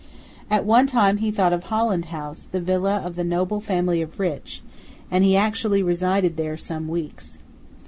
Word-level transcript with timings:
At 0.49 0.65
one 0.65 0.87
time 0.87 1.17
he 1.17 1.29
thought 1.29 1.53
of 1.53 1.65
Holland 1.65 2.05
House, 2.05 2.47
the 2.51 2.59
villa 2.59 2.95
of 3.05 3.15
the 3.15 3.23
noble 3.23 3.61
family 3.61 4.01
of 4.01 4.19
Rich; 4.19 4.63
and 5.11 5.23
he 5.23 5.35
actually 5.35 5.83
resided 5.83 6.37
there 6.37 6.57
some 6.57 6.87
weeks. 6.87 7.37